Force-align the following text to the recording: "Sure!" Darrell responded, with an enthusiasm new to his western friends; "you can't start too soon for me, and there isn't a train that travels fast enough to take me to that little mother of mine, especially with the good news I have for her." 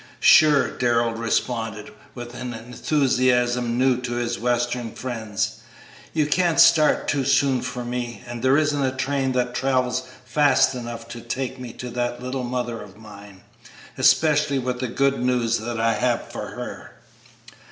"Sure!" 0.19 0.71
Darrell 0.71 1.13
responded, 1.13 1.91
with 2.15 2.33
an 2.33 2.55
enthusiasm 2.55 3.77
new 3.77 3.97
to 4.01 4.13
his 4.13 4.39
western 4.39 4.93
friends; 4.93 5.57
"you 6.11 6.25
can't 6.25 6.59
start 6.59 7.07
too 7.07 7.23
soon 7.23 7.61
for 7.61 7.85
me, 7.85 8.23
and 8.25 8.41
there 8.41 8.57
isn't 8.57 8.83
a 8.83 8.91
train 8.95 9.31
that 9.33 9.53
travels 9.53 10.01
fast 10.25 10.73
enough 10.73 11.07
to 11.07 11.21
take 11.21 11.59
me 11.59 11.71
to 11.73 11.91
that 11.91 12.19
little 12.19 12.43
mother 12.43 12.81
of 12.81 12.97
mine, 12.97 13.41
especially 13.95 14.57
with 14.57 14.79
the 14.79 14.87
good 14.87 15.21
news 15.23 15.61
I 15.61 15.93
have 15.93 16.31
for 16.31 16.47
her." 16.47 16.93